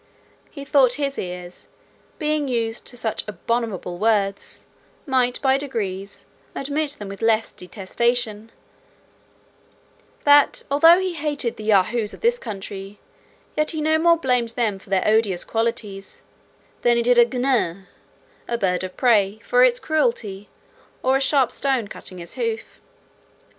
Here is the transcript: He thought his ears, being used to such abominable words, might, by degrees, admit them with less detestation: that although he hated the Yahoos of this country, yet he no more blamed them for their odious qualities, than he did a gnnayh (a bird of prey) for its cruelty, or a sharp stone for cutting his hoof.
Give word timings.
He 0.49 0.65
thought 0.65 0.93
his 0.93 1.19
ears, 1.19 1.67
being 2.17 2.47
used 2.47 2.87
to 2.87 2.97
such 2.97 3.23
abominable 3.27 3.99
words, 3.99 4.65
might, 5.05 5.39
by 5.43 5.59
degrees, 5.59 6.25
admit 6.55 6.93
them 6.93 7.07
with 7.07 7.21
less 7.21 7.51
detestation: 7.51 8.51
that 10.23 10.63
although 10.71 10.97
he 10.97 11.13
hated 11.13 11.55
the 11.55 11.65
Yahoos 11.65 12.15
of 12.15 12.21
this 12.21 12.39
country, 12.39 12.97
yet 13.55 13.69
he 13.69 13.79
no 13.81 13.99
more 13.99 14.17
blamed 14.17 14.49
them 14.57 14.79
for 14.79 14.89
their 14.89 15.07
odious 15.07 15.43
qualities, 15.43 16.23
than 16.81 16.97
he 16.97 17.03
did 17.03 17.19
a 17.19 17.25
gnnayh 17.27 17.83
(a 18.47 18.57
bird 18.57 18.83
of 18.83 18.97
prey) 18.97 19.37
for 19.43 19.63
its 19.63 19.79
cruelty, 19.79 20.49
or 21.03 21.15
a 21.15 21.21
sharp 21.21 21.51
stone 21.51 21.85
for 21.85 21.91
cutting 21.93 22.17
his 22.17 22.33
hoof. 22.33 22.79